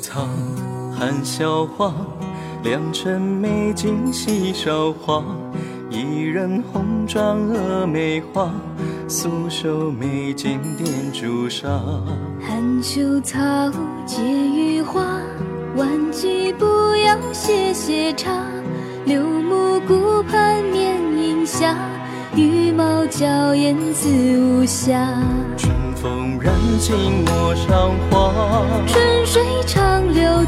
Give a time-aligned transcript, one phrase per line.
[0.00, 0.26] 草
[0.98, 1.94] 含笑话，
[2.62, 5.24] 良辰美景喜韶华。
[5.88, 8.52] 一人红妆峨眉花，
[9.08, 11.68] 素手眉间点朱砂。
[12.40, 13.38] 含羞草，
[14.04, 15.02] 解玉花，
[15.74, 18.30] 万句不要谢谢茶。
[19.06, 21.74] 六目顾盼眠影下，
[22.36, 24.94] 羽毛娇艳自无暇。
[25.56, 28.32] 春风染尽陌上花，
[28.86, 30.44] 春水长流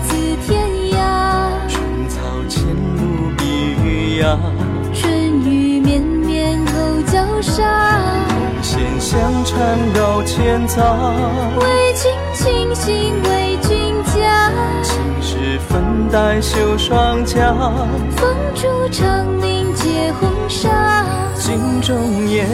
[4.94, 5.12] 春
[5.44, 8.00] 雨绵绵后绞杀。
[8.62, 10.80] 线香缠绕千匝，
[11.58, 14.52] 为君倾心为君嫁。
[14.82, 17.52] 青石粉黛绣双颊，
[18.16, 21.04] 风烛长凝结红纱。
[21.34, 22.46] 镜中燕，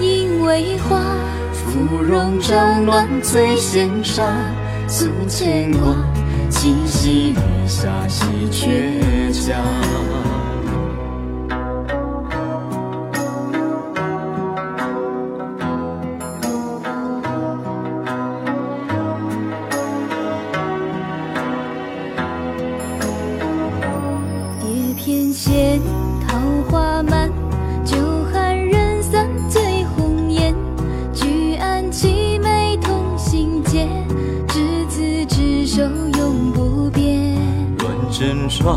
[0.00, 1.00] 映为花。
[1.52, 4.22] 芙蓉帐暖醉仙沙，
[4.86, 5.92] 诉牵挂，
[6.48, 9.56] 七夕月下喜鹊家。
[38.50, 38.76] 针刷，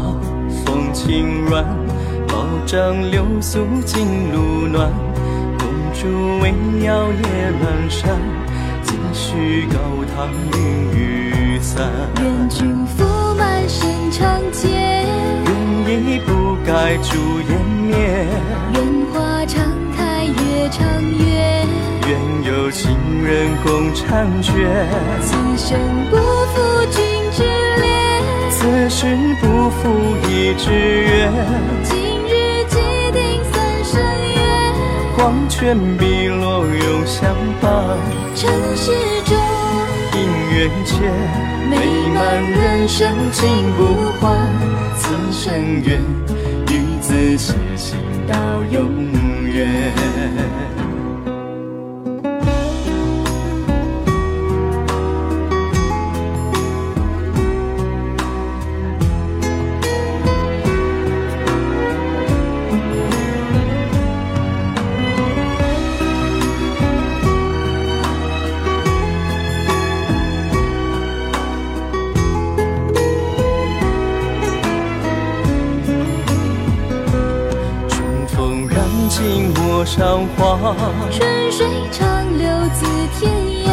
[0.64, 1.66] 风轻软，
[2.28, 4.92] 宝帐流苏金炉暖。
[5.58, 6.54] 公主为
[6.86, 7.24] 摇曳
[7.58, 8.20] 阑珊，
[8.84, 9.80] 几许高
[10.16, 10.60] 堂云
[10.96, 11.90] 雨散。
[12.22, 13.04] 愿君福
[13.36, 14.70] 满身长洁，
[15.88, 17.18] 愿意不改朱
[17.50, 18.28] 颜面，
[18.76, 19.66] 愿花常
[19.98, 21.68] 开月长圆。
[22.08, 22.96] 愿有情
[23.26, 24.54] 人共婵娟。
[25.20, 25.80] 此生
[26.12, 27.02] 不负君
[27.32, 27.44] 之
[27.82, 29.08] 恋，此世
[30.44, 31.32] 一纸缘。
[31.86, 31.96] 今
[32.28, 32.76] 日既
[33.14, 33.56] 定三
[33.86, 33.94] 生
[34.36, 34.38] 约。
[35.16, 37.98] 黄泉碧落永相伴，
[38.36, 38.92] 尘世
[39.24, 39.38] 中
[40.12, 40.16] 姻
[40.54, 41.00] 缘牵，
[41.70, 41.78] 美
[42.14, 42.20] 满
[42.52, 44.38] 人生尽不换。
[44.98, 45.54] 此生
[45.86, 46.02] 愿
[46.68, 48.36] 与子偕行到
[48.70, 49.13] 永
[78.44, 78.78] 风染
[79.08, 80.76] 尽陌上花，
[81.10, 82.86] 春水长流自
[83.18, 83.32] 天
[83.66, 83.72] 涯。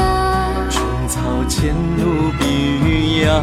[0.71, 2.47] 春草前路碧
[2.87, 3.43] 玉芽，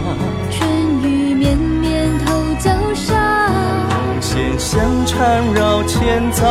[0.49, 0.69] 春
[1.03, 3.49] 雨绵绵透娇纱。
[3.89, 4.21] 红。
[4.21, 6.41] 线相缠绕千匝。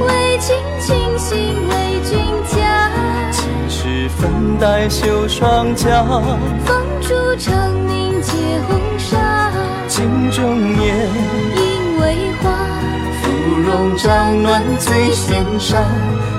[0.00, 1.38] 为君倾心
[1.68, 2.90] 为君嫁。
[3.32, 6.02] 青石粉黛绣双颊，
[6.64, 8.32] 风烛长明结
[8.66, 9.35] 红纱。
[14.06, 15.84] 芙蓉帐暖醉仙纱，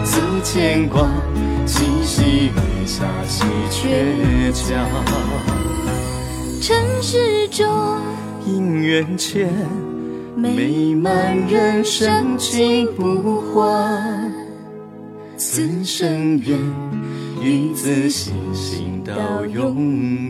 [0.05, 1.05] 诉牵挂，
[1.66, 4.88] 七夕月下喜鹊家。
[6.61, 7.67] 尘世中
[8.47, 9.50] 姻缘牵，
[10.33, 14.31] 美满人生尽不换。
[15.35, 16.57] 此生愿
[17.41, 20.26] 与子偕行到永。